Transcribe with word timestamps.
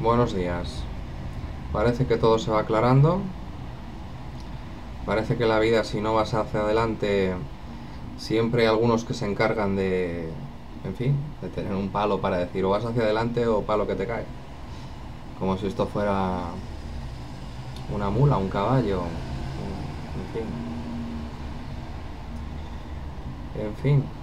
Buenos 0.00 0.32
días. 0.32 0.84
Parece 1.72 2.06
que 2.06 2.16
todo 2.18 2.38
se 2.38 2.52
va 2.52 2.60
aclarando. 2.60 3.20
Parece 5.04 5.36
que 5.36 5.44
la 5.44 5.58
vida, 5.58 5.82
si 5.82 6.00
no 6.00 6.14
vas 6.14 6.34
hacia 6.34 6.60
adelante, 6.60 7.34
siempre 8.16 8.62
hay 8.62 8.68
algunos 8.68 9.04
que 9.04 9.14
se 9.14 9.26
encargan 9.26 9.74
de, 9.74 10.28
en 10.84 10.94
fin, 10.94 11.16
de 11.42 11.48
tener 11.48 11.74
un 11.74 11.88
palo 11.88 12.20
para 12.20 12.38
decir 12.38 12.64
o 12.64 12.70
vas 12.70 12.84
hacia 12.84 13.02
adelante 13.02 13.46
o 13.48 13.62
palo 13.62 13.88
que 13.88 13.96
te 13.96 14.06
cae. 14.06 14.24
Como 15.38 15.56
si 15.56 15.66
esto 15.66 15.86
fuera 15.86 16.44
una 17.92 18.10
mula, 18.10 18.36
un 18.36 18.48
caballo, 18.48 19.02
en 20.14 20.26
fin. 20.32 20.44
En 23.54 23.74
fin. 23.74 24.17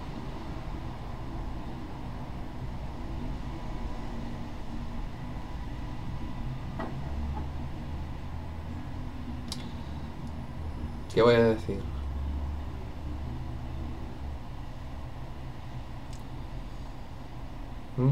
¿Qué 11.15 11.21
voy 11.21 11.35
a 11.35 11.43
decir? 11.43 11.79
¿Mm? 17.95 18.11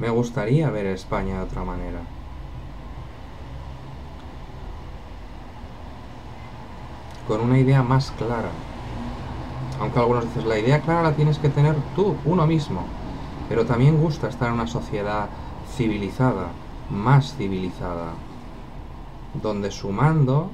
Me 0.00 0.10
gustaría 0.10 0.68
ver 0.70 0.86
España 0.86 1.36
de 1.36 1.44
otra 1.44 1.62
manera. 1.62 2.00
Con 7.28 7.40
una 7.42 7.60
idea 7.60 7.84
más 7.84 8.10
clara. 8.10 8.50
Aunque 9.78 10.00
algunos 10.00 10.24
dicen, 10.24 10.48
la 10.48 10.58
idea 10.58 10.80
clara 10.80 11.04
la 11.04 11.14
tienes 11.14 11.38
que 11.38 11.50
tener 11.50 11.76
tú, 11.94 12.16
uno 12.24 12.48
mismo. 12.48 12.84
Pero 13.48 13.64
también 13.64 14.00
gusta 14.00 14.26
estar 14.26 14.48
en 14.48 14.54
una 14.54 14.66
sociedad 14.66 15.28
civilizada, 15.76 16.48
más 16.90 17.36
civilizada 17.36 18.14
donde 19.42 19.70
sumando 19.70 20.50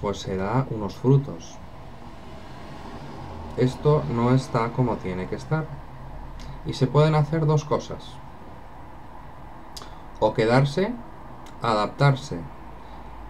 pues 0.00 0.18
se 0.18 0.36
da 0.36 0.66
unos 0.70 0.94
frutos. 0.94 1.56
Esto 3.56 4.04
no 4.08 4.32
está 4.34 4.70
como 4.72 4.96
tiene 4.96 5.26
que 5.26 5.34
estar. 5.34 5.66
Y 6.66 6.74
se 6.74 6.86
pueden 6.86 7.14
hacer 7.14 7.46
dos 7.46 7.64
cosas. 7.64 8.04
O 10.20 10.34
quedarse, 10.34 10.92
adaptarse 11.62 12.38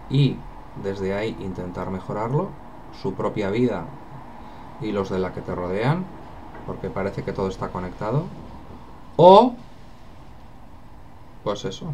y 0.09 0.35
desde 0.83 1.13
ahí 1.13 1.35
intentar 1.39 1.89
mejorarlo, 1.89 2.49
su 3.01 3.13
propia 3.13 3.49
vida 3.49 3.85
y 4.81 4.91
los 4.91 5.09
de 5.09 5.19
la 5.19 5.33
que 5.33 5.41
te 5.41 5.53
rodean, 5.53 6.05
porque 6.65 6.89
parece 6.89 7.23
que 7.23 7.33
todo 7.33 7.47
está 7.47 7.69
conectado. 7.69 8.23
O, 9.17 9.53
pues 11.43 11.65
eso, 11.65 11.93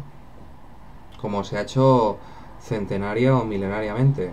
como 1.20 1.42
se 1.44 1.58
ha 1.58 1.62
hecho 1.62 2.18
centenaria 2.60 3.36
o 3.36 3.44
milenariamente. 3.44 4.30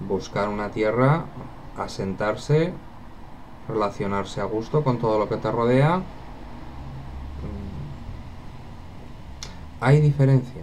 Buscar 0.00 0.48
una 0.48 0.70
tierra, 0.70 1.26
asentarse, 1.76 2.72
relacionarse 3.68 4.40
a 4.40 4.44
gusto 4.44 4.82
con 4.82 4.98
todo 4.98 5.18
lo 5.18 5.28
que 5.28 5.36
te 5.36 5.50
rodea. 5.50 5.98
Mm. 5.98 6.02
Hay 9.80 10.00
diferencia 10.00 10.62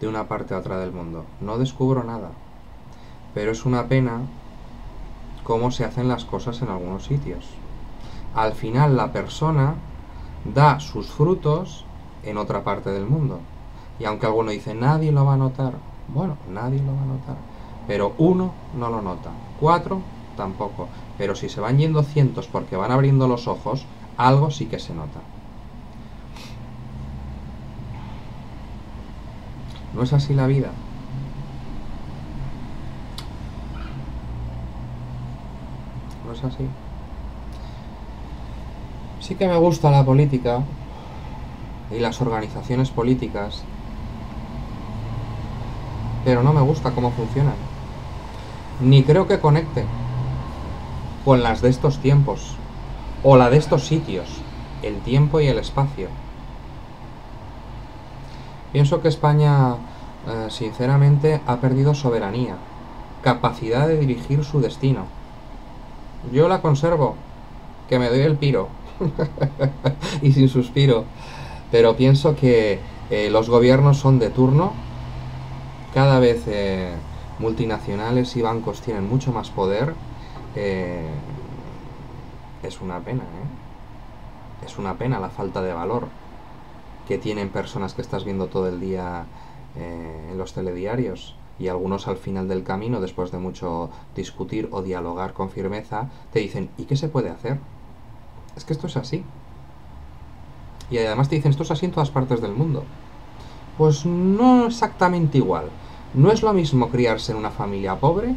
de 0.00 0.08
una 0.08 0.28
parte 0.28 0.54
a 0.54 0.58
otra 0.58 0.78
del 0.78 0.92
mundo. 0.92 1.24
No 1.40 1.58
descubro 1.58 2.04
nada. 2.04 2.30
Pero 3.34 3.52
es 3.52 3.64
una 3.64 3.86
pena 3.88 4.20
cómo 5.42 5.70
se 5.70 5.84
hacen 5.84 6.08
las 6.08 6.24
cosas 6.24 6.62
en 6.62 6.68
algunos 6.68 7.04
sitios. 7.04 7.48
Al 8.34 8.52
final 8.52 8.96
la 8.96 9.12
persona 9.12 9.74
da 10.44 10.80
sus 10.80 11.08
frutos 11.08 11.84
en 12.22 12.38
otra 12.38 12.64
parte 12.64 12.90
del 12.90 13.06
mundo. 13.06 13.40
Y 13.98 14.04
aunque 14.04 14.26
alguno 14.26 14.50
dice, 14.50 14.74
nadie 14.74 15.12
lo 15.12 15.24
va 15.24 15.34
a 15.34 15.38
notar, 15.38 15.74
bueno, 16.08 16.36
nadie 16.48 16.82
lo 16.82 16.94
va 16.94 17.02
a 17.02 17.06
notar. 17.06 17.36
Pero 17.86 18.14
uno 18.18 18.54
no 18.72 18.90
lo 18.90 19.02
nota. 19.02 19.30
Cuatro 19.60 20.02
tampoco. 20.36 20.88
Pero 21.18 21.34
si 21.34 21.48
se 21.48 21.60
van 21.60 21.78
yendo 21.78 22.02
cientos 22.02 22.48
porque 22.48 22.76
van 22.76 22.92
abriendo 22.92 23.28
los 23.28 23.46
ojos, 23.48 23.86
algo 24.16 24.50
sí 24.50 24.66
que 24.66 24.78
se 24.78 24.94
nota. 24.94 25.20
¿No 29.94 30.02
es 30.02 30.12
así 30.12 30.34
la 30.34 30.46
vida? 30.46 30.70
¿No 36.26 36.32
es 36.32 36.42
así? 36.42 36.66
Sí 39.20 39.36
que 39.36 39.46
me 39.46 39.56
gusta 39.56 39.90
la 39.90 40.04
política 40.04 40.62
y 41.90 42.00
las 42.00 42.20
organizaciones 42.20 42.90
políticas 42.90 43.62
pero 46.24 46.42
no 46.42 46.52
me 46.52 46.60
gusta 46.60 46.92
cómo 46.92 47.10
funcionan. 47.10 47.54
Ni 48.80 49.02
creo 49.02 49.28
que 49.28 49.38
conecte 49.38 49.84
con 51.24 51.42
las 51.42 51.62
de 51.62 51.70
estos 51.70 51.98
tiempos, 51.98 52.56
o 53.22 53.36
la 53.36 53.50
de 53.50 53.56
estos 53.56 53.86
sitios, 53.86 54.28
el 54.82 55.00
tiempo 55.00 55.40
y 55.40 55.46
el 55.46 55.58
espacio. 55.58 56.08
Pienso 58.72 59.00
que 59.00 59.08
España, 59.08 59.76
eh, 60.28 60.46
sinceramente, 60.50 61.40
ha 61.46 61.56
perdido 61.56 61.94
soberanía, 61.94 62.56
capacidad 63.22 63.86
de 63.86 63.98
dirigir 63.98 64.44
su 64.44 64.60
destino. 64.60 65.06
Yo 66.32 66.48
la 66.48 66.60
conservo, 66.60 67.14
que 67.88 67.98
me 67.98 68.08
doy 68.08 68.20
el 68.20 68.36
piro, 68.36 68.68
y 70.22 70.32
sin 70.32 70.48
suspiro, 70.48 71.04
pero 71.70 71.96
pienso 71.96 72.36
que 72.36 72.80
eh, 73.10 73.30
los 73.30 73.48
gobiernos 73.48 73.98
son 73.98 74.18
de 74.18 74.30
turno 74.30 74.72
cada 75.94 76.18
vez 76.18 76.44
eh, 76.48 76.92
multinacionales 77.38 78.34
y 78.36 78.42
bancos 78.42 78.80
tienen 78.80 79.08
mucho 79.08 79.32
más 79.32 79.50
poder, 79.50 79.94
eh, 80.56 81.08
es 82.64 82.80
una 82.80 83.00
pena, 83.00 83.22
¿eh? 83.22 84.66
Es 84.66 84.76
una 84.76 84.98
pena 84.98 85.20
la 85.20 85.28
falta 85.30 85.62
de 85.62 85.72
valor 85.72 86.08
que 87.06 87.18
tienen 87.18 87.50
personas 87.50 87.94
que 87.94 88.02
estás 88.02 88.24
viendo 88.24 88.46
todo 88.46 88.68
el 88.68 88.80
día 88.80 89.24
en 89.76 90.36
los 90.38 90.52
telediarios 90.52 91.36
y 91.60 91.68
algunos 91.68 92.08
al 92.08 92.16
final 92.16 92.48
del 92.48 92.64
camino, 92.64 93.00
después 93.00 93.30
de 93.30 93.38
mucho 93.38 93.90
discutir 94.16 94.68
o 94.72 94.82
dialogar 94.82 95.32
con 95.34 95.50
firmeza, 95.50 96.08
te 96.32 96.40
dicen, 96.40 96.70
¿y 96.76 96.84
qué 96.84 96.96
se 96.96 97.08
puede 97.08 97.30
hacer? 97.30 97.58
Es 98.56 98.64
que 98.64 98.72
esto 98.72 98.86
es 98.86 98.96
así. 98.96 99.22
Y 100.90 100.98
además 100.98 101.28
te 101.28 101.36
dicen, 101.36 101.50
esto 101.50 101.62
es 101.62 101.70
así 101.70 101.86
en 101.86 101.92
todas 101.92 102.10
partes 102.10 102.40
del 102.40 102.52
mundo. 102.52 102.84
Pues 103.76 104.06
no 104.06 104.66
exactamente 104.66 105.38
igual. 105.38 105.70
No 106.14 106.30
es 106.30 106.42
lo 106.42 106.52
mismo 106.52 106.90
criarse 106.90 107.32
en 107.32 107.38
una 107.38 107.50
familia 107.50 107.96
pobre 107.96 108.36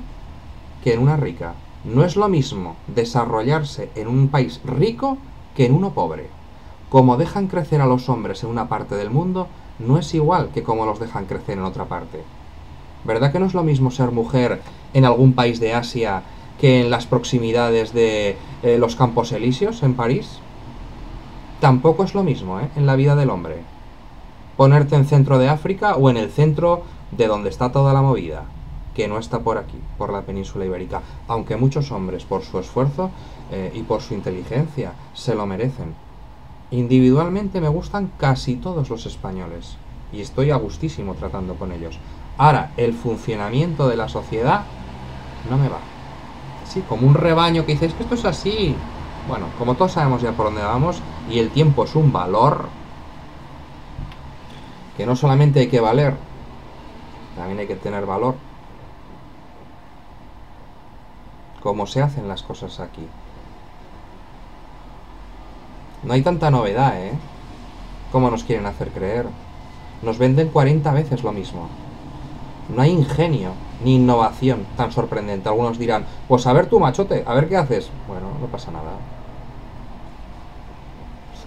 que 0.84 0.94
en 0.94 1.00
una 1.00 1.16
rica. 1.16 1.54
No 1.86 2.04
es 2.04 2.16
lo 2.16 2.28
mismo 2.28 2.76
desarrollarse 2.88 3.92
en 3.94 4.08
un 4.08 4.30
país 4.30 4.60
rico 4.66 5.20
que 5.56 5.68
en 5.68 5.74
uno 5.74 5.92
pobre. 5.92 6.28
Como 6.90 7.18
dejan 7.18 7.46
crecer 7.46 7.82
a 7.82 7.86
los 7.86 8.10
hombres 8.10 8.44
en 8.44 8.50
una 8.50 8.68
parte 8.68 8.96
del 8.96 9.12
mundo, 9.12 9.48
no 9.78 10.00
es 10.00 10.12
igual 10.16 10.50
que 10.56 10.64
como 10.64 10.88
los 10.88 11.00
dejan 11.00 11.26
crecer 11.26 11.60
en 11.60 11.66
otra 11.66 11.86
parte. 11.86 12.24
¿Verdad 13.04 13.32
que 13.32 13.40
no 13.40 13.46
es 13.46 13.54
lo 13.54 13.64
mismo 13.64 13.92
ser 13.92 14.10
mujer 14.10 14.60
en 14.96 15.06
algún 15.06 15.34
país 15.34 15.60
de 15.60 15.76
Asia 15.76 16.24
que 16.60 16.82
en 16.82 16.90
las 16.90 17.06
proximidades 17.06 17.94
de 17.94 18.38
eh, 18.64 18.78
los 18.80 18.96
Campos 18.96 19.32
Elíseos 19.32 19.84
en 19.84 19.94
París? 19.94 20.40
Tampoco 21.60 22.04
es 22.04 22.16
lo 22.16 22.24
mismo 22.24 22.60
¿eh? 22.60 22.70
en 22.76 22.88
la 22.88 22.96
vida 22.96 23.16
del 23.16 23.30
hombre. 23.30 23.58
Ponerte 24.56 24.96
en 24.96 25.06
centro 25.06 25.38
de 25.38 25.50
África 25.50 25.96
o 25.96 26.10
en 26.10 26.18
el 26.18 26.32
centro 26.32 26.84
de 27.12 27.28
donde 27.28 27.50
está 27.50 27.72
toda 27.72 27.94
la 27.94 28.01
movida, 28.01 28.44
que 28.95 29.07
no 29.07 29.18
está 29.18 29.40
por 29.40 29.57
aquí, 29.57 29.79
por 29.97 30.12
la 30.12 30.23
península 30.23 30.66
ibérica, 30.66 31.01
aunque 31.28 31.56
muchos 31.56 31.91
hombres, 31.91 32.25
por 32.25 32.44
su 32.44 32.59
esfuerzo 32.59 33.12
eh, 33.51 33.72
y 33.75 33.84
por 33.84 34.01
su 34.01 34.13
inteligencia, 34.13 34.94
se 35.13 35.35
lo 35.35 35.45
merecen. 35.45 35.94
Individualmente 36.72 37.62
me 37.62 37.69
gustan 37.69 38.12
casi 38.18 38.56
todos 38.56 38.89
los 38.89 39.06
españoles, 39.06 39.77
y 40.12 40.21
estoy 40.21 40.51
a 40.51 40.56
gustísimo 40.57 41.13
tratando 41.13 41.56
con 41.56 41.71
ellos. 41.71 41.98
Ahora, 42.38 42.71
el 42.77 42.94
funcionamiento 42.94 43.88
de 43.88 43.98
la 43.98 44.10
sociedad 44.10 44.63
no 45.50 45.57
me 45.57 45.69
va. 45.69 45.80
Sí, 46.68 46.81
como 46.89 47.07
un 47.07 47.13
rebaño 47.13 47.65
que 47.65 47.74
dice, 47.74 47.86
es 47.86 47.94
que 47.94 48.03
esto 48.03 48.15
es 48.15 48.25
así. 48.25 48.75
Bueno, 49.30 49.48
como 49.57 49.75
todos 49.75 49.94
sabemos 49.94 50.21
ya 50.21 50.31
por 50.31 50.48
dónde 50.48 50.62
vamos, 50.62 51.01
y 51.31 51.39
el 51.39 51.50
tiempo 51.50 51.83
es 51.83 51.95
un 51.95 52.12
valor 52.12 52.65
que 54.98 55.06
no 55.06 55.15
solamente 55.15 55.60
hay 55.60 55.68
que 55.68 55.80
valer 55.80 56.15
también 57.38 57.60
hay 57.60 57.68
que 57.68 57.75
tener 57.75 58.06
valor. 58.06 58.36
Cómo 61.63 61.88
se 61.88 62.01
hacen 62.01 62.28
las 62.28 62.44
cosas 62.44 62.80
aquí. 62.80 63.07
No 66.04 66.13
hay 66.13 66.22
tanta 66.22 66.51
novedad, 66.51 67.00
¿eh? 67.01 67.13
Como 68.12 68.30
nos 68.30 68.44
quieren 68.44 68.66
hacer 68.66 68.92
creer. 68.92 69.28
Nos 70.01 70.18
venden 70.18 70.50
40 70.50 70.92
veces 70.92 71.24
lo 71.24 71.31
mismo. 71.31 71.69
No 72.75 72.81
hay 72.81 72.92
ingenio 72.92 73.51
ni 73.84 73.95
innovación 73.95 74.66
tan 74.75 74.92
sorprendente. 74.92 75.48
Algunos 75.48 75.78
dirán, 75.78 76.06
pues 76.28 76.45
a 76.48 76.54
ver 76.54 76.68
tu 76.68 76.80
machote, 76.80 77.24
a 77.25 77.34
ver 77.34 77.48
qué 77.48 77.57
haces. 77.57 77.89
Bueno, 78.07 78.28
no 78.42 78.48
pasa 78.48 78.72
nada. 78.72 78.92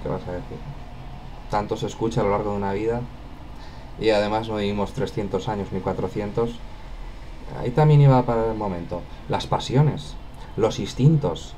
¿Qué 0.02 0.08
vas 0.08 0.26
a 0.26 0.32
decir? 0.32 0.56
tanto 1.50 1.76
se 1.76 1.86
escucha 1.86 2.20
a 2.20 2.24
lo 2.24 2.30
largo 2.30 2.52
de 2.52 2.56
una 2.56 2.72
vida, 2.72 3.02
y 4.00 4.10
además 4.10 4.48
no 4.48 4.56
vivimos 4.56 4.92
300 4.92 5.48
años 5.48 5.68
ni 5.72 5.80
400, 5.80 6.50
ahí 7.60 7.70
también 7.70 8.00
iba 8.00 8.22
para 8.22 8.50
el 8.50 8.56
momento. 8.56 9.02
Las 9.28 9.46
pasiones, 9.46 10.14
los 10.56 10.78
instintos. 10.78 11.54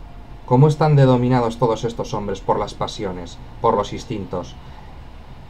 ¿Cómo 0.47 0.67
están 0.67 0.97
dedominados 0.97 1.59
todos 1.59 1.85
estos 1.85 2.15
hombres 2.15 2.41
por 2.41 2.59
las 2.59 2.75
pasiones, 2.75 3.39
por 3.61 3.75
los 3.75 3.93
instintos? 3.93 4.55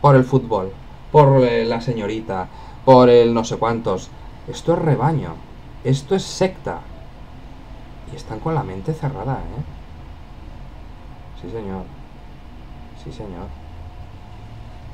Por 0.03 0.17
el 0.17 0.25
fútbol, 0.25 0.73
por 1.11 1.43
eh, 1.44 1.65
la 1.65 1.81
señorita, 1.81 2.49
por 2.85 3.09
el 3.09 3.33
no 3.33 3.44
sé 3.44 3.56
cuántos. 3.56 4.11
Esto 4.47 4.75
es 4.75 4.79
rebaño, 4.79 5.35
esto 5.85 6.15
es 6.15 6.23
secta. 6.23 6.81
Y 8.12 8.17
están 8.17 8.41
con 8.41 8.55
la 8.55 8.62
mente 8.62 8.93
cerrada, 8.93 9.39
¿eh? 9.39 9.62
Sí, 11.41 11.50
señor. 11.50 11.85
Sí, 13.03 13.12
señor. 13.12 13.47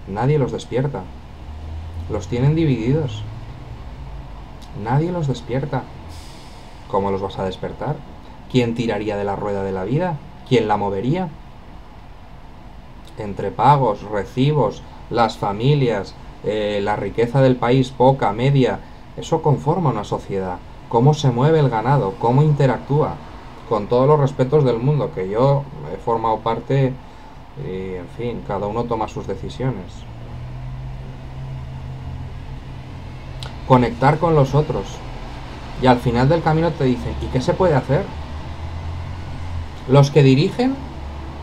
Nadie 0.06 0.38
los 0.38 0.52
despierta. 0.52 1.02
Los 2.10 2.28
tienen 2.28 2.54
divididos. 2.54 3.22
Nadie 4.82 5.12
los 5.12 5.26
despierta. 5.26 5.82
¿Cómo 6.90 7.10
los 7.10 7.20
vas 7.20 7.38
a 7.38 7.44
despertar? 7.44 7.96
¿Quién 8.50 8.74
tiraría 8.74 9.16
de 9.16 9.24
la 9.24 9.36
rueda 9.36 9.62
de 9.62 9.72
la 9.72 9.84
vida? 9.84 10.16
¿Quién 10.48 10.68
la 10.68 10.78
movería? 10.78 11.28
Entre 13.18 13.50
pagos, 13.50 14.02
recibos, 14.02 14.82
las 15.10 15.36
familias, 15.36 16.14
eh, 16.44 16.80
la 16.82 16.96
riqueza 16.96 17.42
del 17.42 17.56
país, 17.56 17.90
poca, 17.90 18.32
media, 18.32 18.78
eso 19.16 19.42
conforma 19.42 19.90
una 19.90 20.04
sociedad. 20.04 20.58
Cómo 20.88 21.12
se 21.12 21.30
mueve 21.30 21.58
el 21.58 21.68
ganado, 21.68 22.14
cómo 22.18 22.42
interactúa, 22.42 23.16
con 23.68 23.88
todos 23.88 24.06
los 24.06 24.18
respetos 24.18 24.64
del 24.64 24.78
mundo, 24.78 25.10
que 25.14 25.28
yo 25.28 25.64
he 25.92 25.98
formado 25.98 26.38
parte 26.38 26.94
y, 27.66 27.96
en 27.96 28.08
fin, 28.16 28.42
cada 28.46 28.66
uno 28.66 28.84
toma 28.84 29.08
sus 29.08 29.26
decisiones. 29.26 29.92
Conectar 33.68 34.18
con 34.18 34.34
los 34.34 34.54
otros. 34.54 34.96
Y 35.82 35.86
al 35.86 35.98
final 35.98 36.28
del 36.28 36.42
camino 36.42 36.70
te 36.72 36.84
dicen, 36.84 37.14
¿y 37.22 37.26
qué 37.26 37.40
se 37.40 37.52
puede 37.54 37.74
hacer? 37.74 38.04
Los 39.88 40.10
que 40.10 40.22
dirigen, 40.22 40.74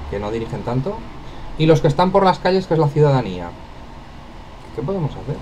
que 0.10 0.19
no 0.19 0.31
dirigen 0.31 0.63
tanto, 0.63 0.98
y 1.57 1.68
los 1.68 1.81
que 1.81 1.88
están 1.88 2.12
por 2.12 2.25
las 2.25 2.39
calles, 2.39 2.68
que 2.68 2.74
es 2.74 2.80
la 2.80 2.89
ciudadanía. 2.89 3.50
¿Qué 4.75 4.81
podemos 4.81 5.12
hacer? 5.12 5.38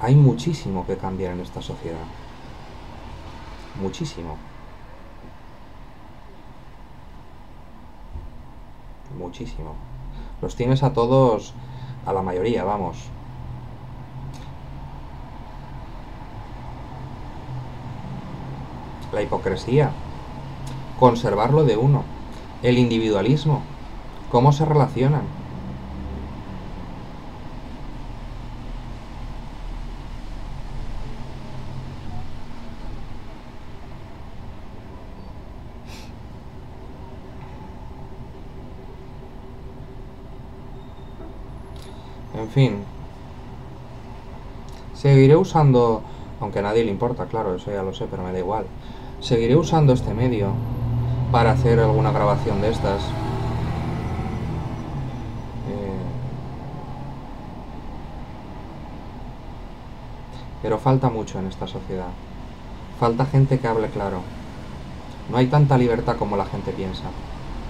Hay 0.00 0.14
muchísimo 0.14 0.86
que 0.86 0.96
cambiar 0.96 1.32
en 1.32 1.40
esta 1.40 1.62
sociedad. 1.62 2.04
Muchísimo. 3.80 4.36
Muchísimo. 9.18 9.74
Los 10.42 10.54
tienes 10.56 10.82
a 10.82 10.92
todos, 10.92 11.54
a 12.06 12.12
la 12.12 12.22
mayoría, 12.22 12.64
vamos. 12.64 12.96
La 19.12 19.22
hipocresía. 19.22 19.90
Conservarlo 20.98 21.64
de 21.64 21.76
uno. 21.76 22.04
El 22.62 22.78
individualismo. 22.78 23.62
¿Cómo 24.30 24.52
se 24.52 24.64
relacionan? 24.64 25.22
En 42.36 42.48
fin. 42.48 42.84
Seguiré 44.94 45.36
usando, 45.36 46.02
aunque 46.40 46.58
a 46.58 46.62
nadie 46.62 46.84
le 46.84 46.90
importa, 46.90 47.26
claro, 47.26 47.54
eso 47.54 47.70
ya 47.70 47.82
lo 47.82 47.94
sé, 47.94 48.06
pero 48.10 48.22
me 48.22 48.32
da 48.32 48.38
igual. 48.38 48.66
Seguiré 49.20 49.56
usando 49.56 49.92
este 49.92 50.12
medio 50.12 50.52
para 51.32 51.52
hacer 51.52 51.80
alguna 51.80 52.12
grabación 52.12 52.60
de 52.60 52.70
estas. 52.70 53.02
Eh, 55.68 55.96
pero 60.62 60.78
falta 60.78 61.08
mucho 61.08 61.38
en 61.38 61.46
esta 61.46 61.66
sociedad. 61.66 62.08
Falta 63.00 63.26
gente 63.26 63.58
que 63.58 63.66
hable 63.66 63.88
claro. 63.88 64.20
No 65.30 65.38
hay 65.38 65.46
tanta 65.46 65.76
libertad 65.78 66.16
como 66.16 66.36
la 66.36 66.46
gente 66.46 66.72
piensa. 66.72 67.04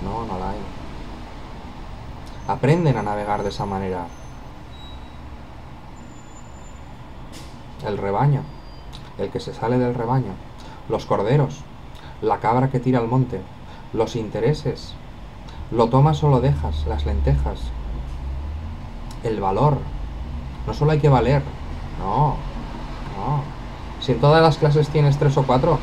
No, 0.04 0.26
no 0.26 0.38
la 0.38 0.50
hay. 0.50 0.58
Aprenden 2.48 2.96
a 2.96 3.02
navegar 3.02 3.42
de 3.42 3.48
esa 3.48 3.66
manera. 3.66 4.06
El 7.84 7.98
rebaño, 7.98 8.42
el 9.18 9.30
que 9.30 9.40
se 9.40 9.52
sale 9.52 9.78
del 9.78 9.94
rebaño, 9.94 10.32
los 10.88 11.06
corderos, 11.06 11.60
la 12.22 12.38
cabra 12.38 12.70
que 12.70 12.80
tira 12.80 12.98
al 12.98 13.08
monte, 13.08 13.40
los 13.92 14.16
intereses, 14.16 14.94
lo 15.70 15.88
tomas 15.88 16.22
o 16.22 16.28
lo 16.28 16.40
dejas, 16.40 16.86
las 16.86 17.06
lentejas, 17.06 17.60
el 19.24 19.40
valor. 19.40 19.78
No 20.66 20.74
solo 20.74 20.92
hay 20.92 20.98
que 20.98 21.08
valer, 21.08 21.42
no, 21.98 22.36
no. 23.16 23.42
Si 24.00 24.12
en 24.12 24.20
todas 24.20 24.42
las 24.42 24.58
clases 24.58 24.88
tienes 24.88 25.18
tres 25.18 25.36
o 25.36 25.42
cuatro, 25.42 25.78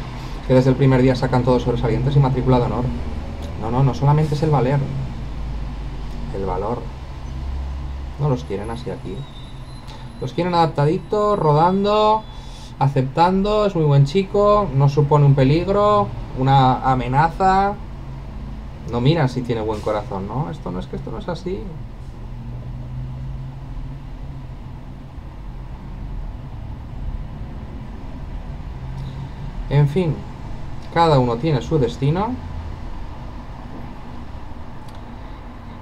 que 0.48 0.54
desde 0.54 0.69
el 0.69 0.75
primer 0.75 1.01
día 1.01 1.16
sacan 1.16 1.44
todos 1.44 1.63
sobresalientes 1.63 2.16
y 2.16 2.19
matrícula 2.19 2.60
de 2.60 2.66
honor. 2.66 2.86
No, 3.62 3.72
no, 3.72 3.84
no 3.84 3.94
solamente 3.94 4.36
es 4.36 4.44
el 4.44 4.50
valer, 4.50 4.80
el 6.36 6.45
valor. 6.45 6.80
No 8.19 8.30
los 8.30 8.44
quieren 8.44 8.69
así 8.69 8.90
aquí. 8.90 9.16
Los 10.24 10.31
quieren 10.31 10.54
adaptaditos, 10.54 11.38
rodando, 11.38 12.24
aceptando, 12.80 13.66
es 13.66 13.75
muy 13.75 13.84
buen 13.84 14.06
chico, 14.06 14.70
no 14.74 14.88
supone 14.88 15.25
un 15.25 15.36
peligro, 15.36 16.08
una 16.40 16.75
amenaza. 16.90 17.74
No 18.90 19.02
miran 19.02 19.28
si 19.28 19.42
tiene 19.42 19.60
buen 19.60 19.81
corazón, 19.81 20.30
¿no? 20.30 20.50
Esto 20.50 20.72
no 20.72 20.80
es 20.80 20.88
que 20.88 20.96
esto 20.96 21.12
no 21.12 21.18
es 21.18 21.28
así. 21.28 21.60
En 29.69 29.90
fin, 29.90 30.16
cada 30.94 31.19
uno 31.19 31.36
tiene 31.36 31.62
su 31.62 31.80
destino. 31.80 32.30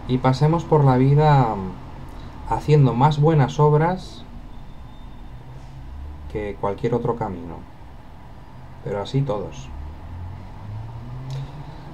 Y 0.08 0.18
pasemos 0.18 0.64
por 0.64 0.84
la 0.84 0.98
vida 0.98 1.50
haciendo 2.50 2.96
más 2.96 3.22
buenas 3.22 3.60
obras 3.60 4.26
que 6.32 6.56
cualquier 6.60 6.94
otro 6.94 7.16
camino. 7.16 7.58
Pero 8.84 9.02
así 9.02 9.22
todos. 9.22 9.71